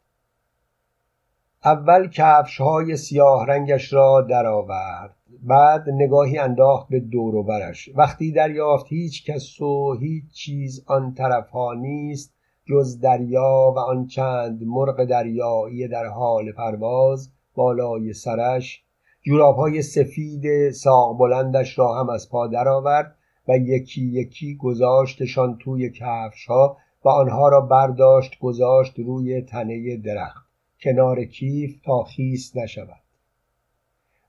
[1.66, 7.90] اول کفش های سیاه رنگش را درآورد بعد نگاهی انداخت به دور برش.
[7.96, 12.34] وقتی دریافت هیچ کس و هیچ چیز آن طرف ها نیست
[12.66, 18.84] جز دریا و آن چند مرغ دریایی در حال پرواز بالای سرش.
[19.22, 23.16] جوراب های سفید ساق بلندش را هم از پا درآورد
[23.48, 30.46] و یکی یکی گذاشتشان توی کفش ها و آنها را برداشت گذاشت روی تنه درخت.
[30.84, 33.03] کنار کیف تا خیس نشود.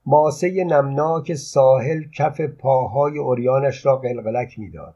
[0.07, 4.95] ماسه نمناک ساحل کف پاهای اوریانش را قلقلک می‌داد.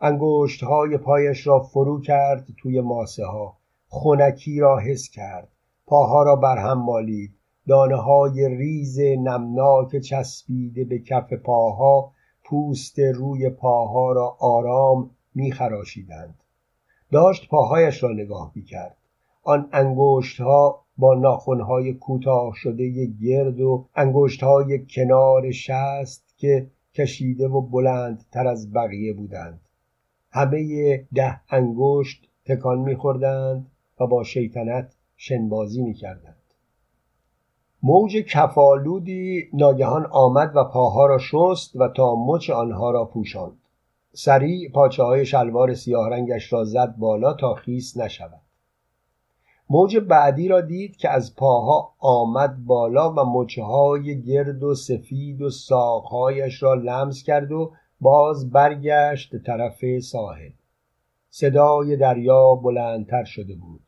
[0.00, 3.56] انگشت های پایش را فرو کرد توی ماسه ها
[3.88, 5.48] خونکی را حس کرد.
[5.86, 7.34] پاها را برهم مالید.
[7.68, 12.12] دانه های ریز نمناک چسبیده به کف پاها
[12.44, 16.42] پوست روی پاها را آرام میخراشیدند.
[17.12, 18.97] داشت پاهایش را نگاه می‌کرد.
[19.48, 27.60] آن انگشت ها با ناخونهای کوتاه شده گرد و انگشتهای کنار شست که کشیده و
[27.60, 29.60] بلند تر از بقیه بودند.
[30.30, 36.54] همه ده انگشت تکان میخوردند و با شیطنت شنبازی می‌کردند.
[37.82, 43.58] موج کفالودی ناگهان آمد و پاها را شست و تا مچ آنها را پوشاند.
[44.12, 48.47] سریع پاچه های شلوار سیاه رنگش را زد بالا تا خیس نشود.
[49.70, 55.50] موج بعدی را دید که از پاها آمد بالا و مچهای گرد و سفید و
[55.50, 60.50] ساقهایش را لمس کرد و باز برگشت طرف ساحل.
[61.30, 63.82] صدای دریا بلندتر شده بود.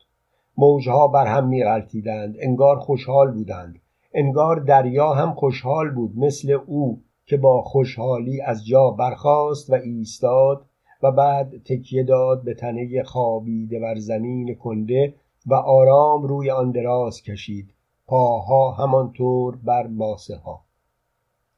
[0.57, 3.79] موجها بر هم میغلطیدند انگار خوشحال بودند.
[4.15, 10.67] انگار دریا هم خوشحال بود مثل او که با خوشحالی از جا برخاست و ایستاد
[11.03, 15.15] و بعد تکیه داد به تنه خوابیده بر زمین کنده
[15.47, 17.75] و آرام روی آن دراز کشید
[18.07, 20.61] پاها همانطور بر ماسه ها.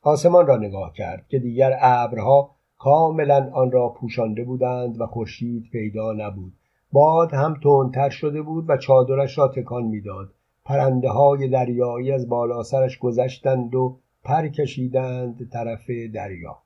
[0.03, 6.13] آسمان را نگاه کرد که دیگر ابرها کاملا آن را پوشانده بودند و خورشید پیدا
[6.13, 6.53] نبود.
[6.93, 10.29] باد هم تندتر شده بود و چادرش را تکان می‌داد.
[10.65, 16.59] پرنده های دریایی از بالا سرش گذشتند و پر کشیدند طرف دریا.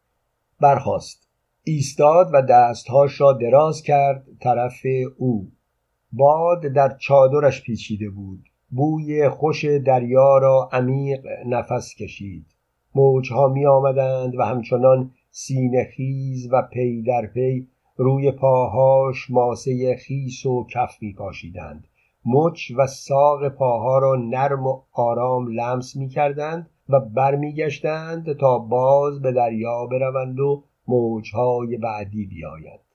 [0.61, 1.29] برخاست.
[1.65, 4.83] ایستاد و دستهاش را دراز کرد طرف
[5.19, 5.49] او.
[6.17, 8.45] باد در چادرش پیچیده بود.
[8.71, 12.47] بوی خوش دریا را عمیق نفس کشید.
[12.95, 20.47] موجها می آمدند و همچنان سینه خیز و پی در پی روی پاهاش ماسه خیس
[20.47, 21.89] و کف می پاشیدند.
[22.25, 29.23] مچ و ساق پاها را نرم و آرام لمس می کردند و برمیگشتند تا باز
[29.23, 32.86] به دریا بروند و موجهای بعدی بیایند.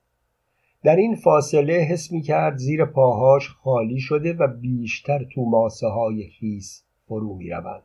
[0.82, 6.28] در این فاصله حس می کرد زیر پاهاش خالی شده و بیشتر تو ماسه های
[6.28, 7.82] خیس فرو می روند.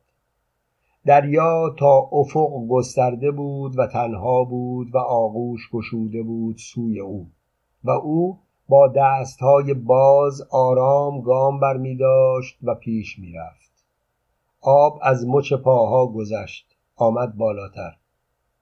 [1.05, 7.31] دریا تا افق گسترده بود و تنها بود و آغوش گشوده بود سوی او
[7.83, 13.71] و او با دستهای باز آرام گام بر می داشت و پیش می رفت.
[14.61, 17.97] آب از مچ پاها گذشت آمد بالاتر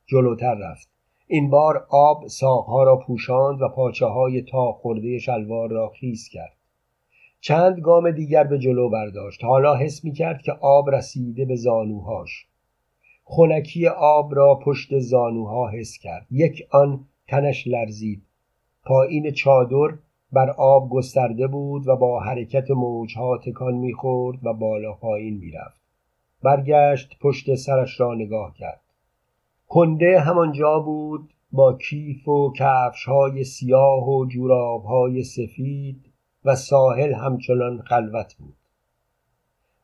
[0.06, 0.95] جلوتر رفت
[1.28, 6.54] این بار آب ساقها را پوشاند و پاچه های تا خورده شلوار را خیس کرد.
[7.42, 9.44] چند گام دیگر به جلو برداشت.
[9.44, 12.46] حالا حس می کرد که آب رسیده به زانوهاش.
[13.24, 16.28] خونکی آب را پشت زانوها حس کرد.
[16.32, 18.22] یک آن تنش لرزید.
[18.84, 19.98] پایین چادر
[20.32, 25.82] بر آب گسترده بود و با حرکت موجها تکان می‌خورد و بالا پایین می‌رفت.
[26.44, 28.82] برگشت پشت سرش را نگاه کرد.
[29.68, 36.06] کنده همانجا بود با کیف و کفش های سیاه و جوراب های سفید
[36.46, 38.56] و ساحل همچنان خلوت بود.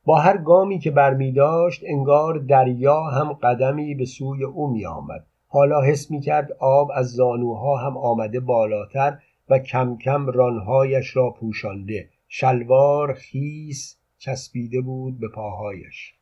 [0.06, 5.26] با هر گامی که برمی داشت انگار دریا هم قدمی به سوی او می آمد.
[5.48, 9.18] حالا حس می کرد آب از زانوها هم آمده بالاتر
[9.50, 12.10] و کم کم رانهایش را پوشانده.
[12.28, 16.14] شلوار خیس چسبیده بود به پاهایش.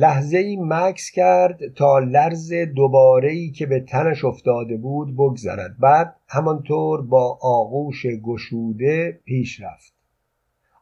[0.00, 5.78] لحظه ای مکس کرد تا لرز دوباره ای که به تنش افتاده بود بگذرد.
[5.78, 9.92] بعد همانطور با آغوش گشوده پیش رفت.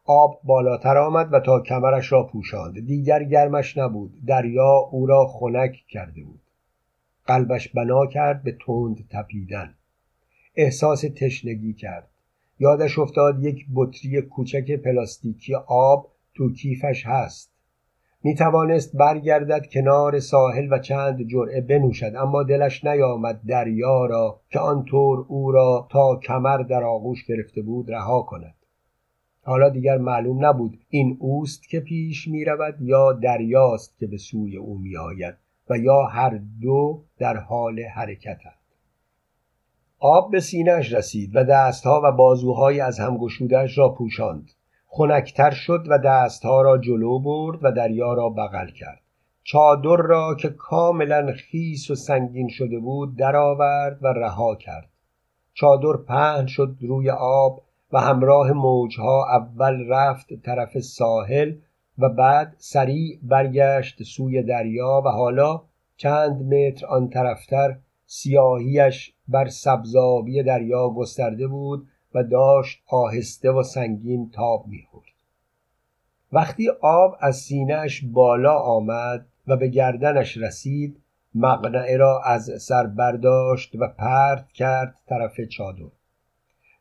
[0.05, 2.87] آب بالاتر آمد و تا کمرش را پوشاند.
[2.87, 4.12] دیگر گرمش نبود.
[4.27, 6.41] دریا او را خنک کرده بود.
[7.27, 9.75] قلبش بنا کرد به تند تپیدن.
[10.57, 12.09] احساس تشنگی کرد.
[12.59, 17.56] یادش افتاد یک بطری کوچک پلاستیکی آب تو کیفش هست.
[18.27, 24.59] می توانست برگردد کنار ساحل و چند جرعه بنوشد اما دلش نیامد دریا را که
[24.59, 28.55] آنطور او را تا کمر در آغوش گرفته بود رها کند.
[29.43, 34.57] حالا دیگر معلوم نبود این اوست که پیش می رود یا دریاست که به سوی
[34.57, 35.35] او می آید
[35.70, 38.61] و یا هر دو در حال حرکتند.
[39.99, 44.51] آب به سینهش رسید و دستها و بازوهای از هم گشودش را پوشاند.
[44.87, 49.01] خنکتر شد و دستها را جلو برد و دریا را بغل کرد.
[49.43, 54.89] چادر را که کاملا خیس و سنگین شده بود درآورد و رها کرد.
[55.55, 57.62] چادر پهن شد روی آب
[57.93, 61.55] و همراه موجها اول رفت طرف ساحل
[61.99, 65.62] و بعد سریع برگشت سوی دریا و حالا
[65.97, 71.87] چند متر آن طرفتر سیاهیش بر سبزابی دریا گسترده بود
[72.17, 75.07] و داشت آهسته و سنگین تاب می‌خورد.
[76.33, 81.01] وقتی آب از سینهش بالا آمد و به گردنش رسید
[81.35, 85.91] مقنعه را از سر برداشت و پرت کرد طرف چادر.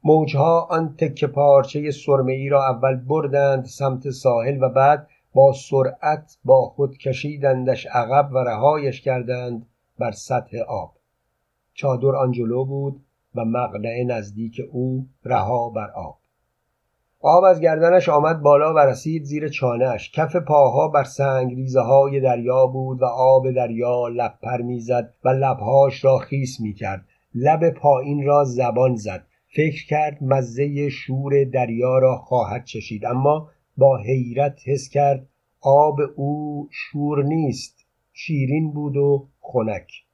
[0.04, 6.38] موجها آن تکه پارچه سرمه ای را اول بردند سمت ساحل و بعد با سرعت
[6.46, 9.66] با خود کشیدندش عقب و رهایش کردند
[10.00, 10.94] بر سطح آب.
[11.74, 13.02] چادر آنجلو بود
[13.36, 16.18] و مقنعه نزدیک او رها بر آب.
[17.20, 22.20] آب از گردنش آمد بالا و رسید زیر چانهش کف پاها بر سنگ ریزه های
[22.20, 27.06] دریا بود و آب دریا لب پر می‌زد و لبهاش را خیس می کرد
[27.36, 29.26] لب پایین را زبان زد.
[29.56, 33.06] فکر کرد مزه شور دریا را خواهد چشید.
[33.06, 35.28] اما با حیرت حس کرد
[35.62, 37.86] آب او شور نیست.
[38.14, 40.05] شیرین بود و خنک.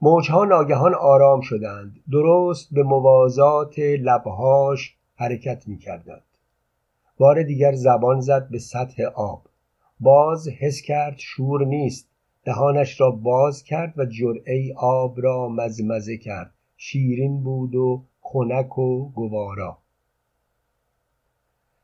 [0.00, 2.00] موجها ناگهان آرام شدند.
[2.12, 6.22] درست به موازات لبهاش حرکت می کردند
[7.18, 9.42] بار دیگر زبان زد به سطح آب.
[10.00, 12.08] باز حس کرد شور نیست.
[12.44, 16.54] دهانش را باز کرد و جرعه آب را مزمزه کرد.
[16.76, 19.78] شیرین بود و خنک و گوارا.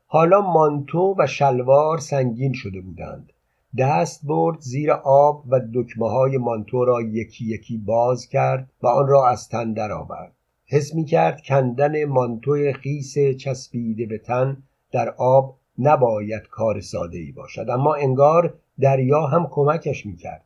[0.07, 3.33] حالا مانتو و شلوار سنگین شده بودند.
[3.77, 9.07] دست برد زیر آب و دکمه های مانتو را یکی یکی باز کرد و آن
[9.07, 10.31] را از تن درآورد.
[10.65, 17.31] حس می کرد کندن مانتو خیس چسبیده به تن در آب نباید کار ساده ای
[17.31, 20.45] باشد اما انگار دریا هم کمکش می کرد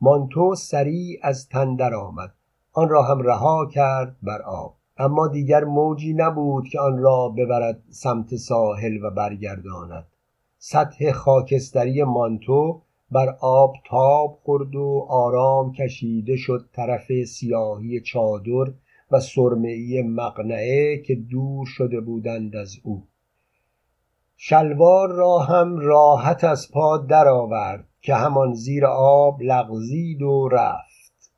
[0.00, 2.32] مانتو سریع از تن درآمد.
[2.72, 4.74] آن را هم رها کرد بر آب.
[4.96, 10.06] اما دیگر موجی نبود که آن را ببرد سمت ساحل و برگرداند.
[10.60, 12.80] سطح خاکستری مانتو
[13.10, 18.72] بر آب تاب خورد و آرام کشیده شد طرف سیاهی چادر
[19.10, 23.02] و سرمهای مقنعه که دور شده بودند از او.
[24.36, 31.30] شلوار را هم راحت از پا درآورد که همان زیر آب لغزید و رفت.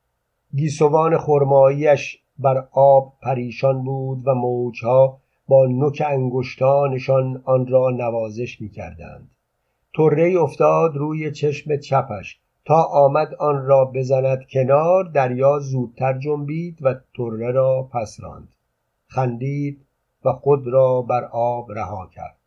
[0.55, 5.20] گیسوان خرماییش بر آب پریشان بود و موجها
[5.51, 9.31] با نوک انگشتانشان آن را نوازش می کردند
[9.97, 16.93] طره افتاد روی چشم چپش تا آمد آن را بزند کنار دریا زودتر جنبید و
[17.17, 18.55] طره را پس راند.
[19.07, 19.85] خندید
[20.25, 22.37] و خود را بر آب رها کرد.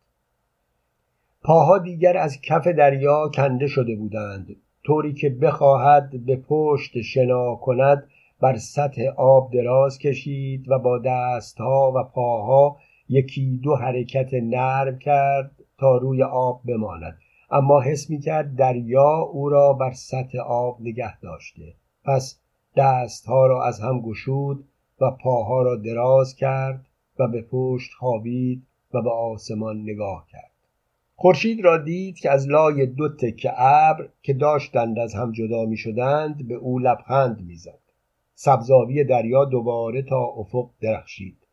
[1.43, 4.55] پاها دیگر از کف دریا کنده شده بودند.
[4.83, 8.07] طوری که بخواهد به پشت شنا کند
[8.41, 12.77] بر سطح آب دراز کشید و با دستها و پاها
[13.09, 17.17] یکی دو حرکت نرم کرد تا روی آب بماند.
[17.51, 21.73] اما حس می کرد دریا او را بر سطح آب نگه داشته.
[22.03, 22.39] پس
[22.75, 24.63] دستها را از هم گشود
[25.01, 26.85] و پاها را دراز کرد
[27.19, 30.51] و به پشت خوابید و به آسمان نگاه کرد.
[31.15, 35.77] خورشید را دید که از لای دو تکه ابر که داشتند از هم جدا می
[35.77, 37.79] شدند به او لبخند می‌زد.
[38.33, 41.44] سبزاوی دریا دوباره تا افق درخشید.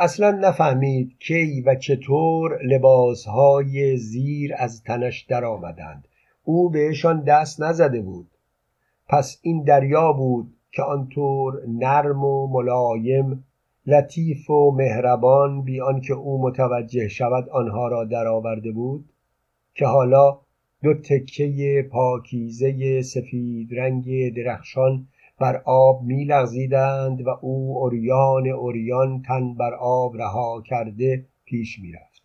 [0.00, 6.08] اصلا نفهمید کی و چطور لباسهای زیر از تنش درآمدند.
[6.44, 8.30] او بهشان دست نزده بود.
[9.08, 13.44] پس این دریا بود که آنطور نرم و ملایم
[13.86, 19.12] لطیف و مهربان بی آنکه او متوجه شود آنها را درآورده بود
[19.74, 20.38] که حالا
[20.82, 25.06] دو تکه پاکیزه سفید رنگ درخشان
[25.40, 26.26] بر آب می
[27.26, 32.22] و او اوریان اوریان تن بر آب رها کرده پیش می رفت.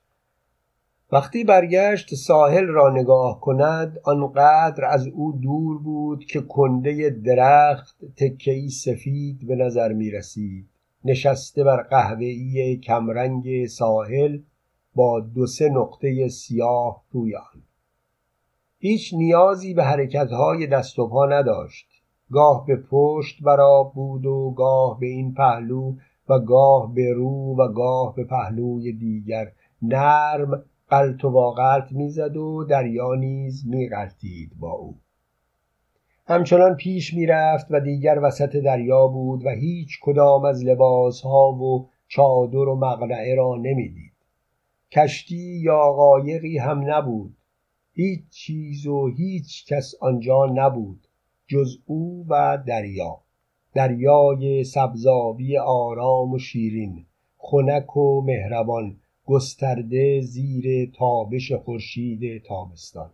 [1.11, 8.69] وقتی برگشت ساحل را نگاه کند آنقدر از او دور بود که کنده درخت تکهی
[8.69, 10.69] سفید به نظر می رسید
[11.05, 14.39] نشسته بر قهوه‌ای کمرنگ ساحل
[14.95, 17.63] با دو سه نقطه سیاه روی آن.
[18.79, 21.92] هیچ نیازی به حرکتهای دست و پا نداشت.
[22.33, 23.57] گاه به پشت بر
[23.95, 25.95] بود و گاه به این پهلو
[26.29, 29.51] و گاه به رو و گاه به پهلوی دیگر.
[29.81, 34.95] نرم قلط و واقلت می‌زد و دریا نیز میغلطید با او.
[36.27, 42.57] همچنان پیش می‌رفت و دیگر وسط دریا بود و هیچ کدام از لباسها و چادر
[42.57, 44.13] و مقنعه را نمی‌دید.
[44.91, 47.37] کشتی یا قایقی هم نبود.
[47.93, 51.02] هیچ چیز و هیچ کس آنجا نبود.
[51.47, 53.19] جز او و دریا
[53.73, 57.05] دریای سبزابی آرام و شیرین
[57.37, 63.11] خنک و مهربان گسترده زیر تابش خورشید تابستان.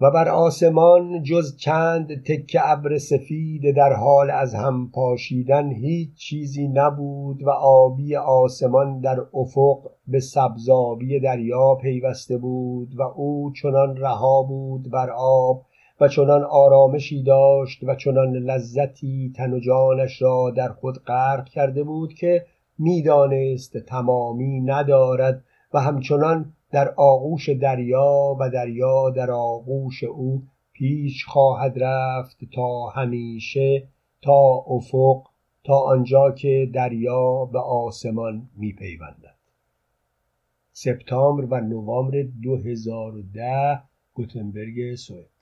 [0.00, 6.68] و بر آسمان جز چند تکه ابر سفید در حال از هم پاشیدن هیچ چیزی
[6.68, 14.42] نبود و آبی آسمان در افق به سبزابی دریا پیوسته بود و او چنان رها
[14.42, 15.66] بود بر آب
[16.00, 21.84] و چنان آرامشی داشت و چنان لذتی تن و جانش را در خود غرق کرده
[21.84, 22.46] بود که
[22.78, 25.44] می‌دانست تمامی ندارد
[25.74, 30.42] و همچنان در آغوش دریا و دریا در آغوش او
[30.72, 33.88] پیش خواهد رفت تا همیشه
[34.22, 35.22] تا افق
[35.64, 39.36] تا آنجا که دریا به آسمان میپیوندد.
[40.72, 43.82] سپتامبر و نوامبر 2010
[44.14, 45.39] گوتنبرگ سوئد.